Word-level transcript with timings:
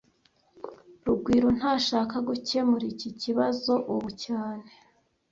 Rugwiro 1.05 1.47
ntashaka 1.57 2.15
gukemura 2.27 2.85
iki 2.93 3.09
kibazo 3.21 3.73
ubu 3.93 4.09
cyane 4.23 4.67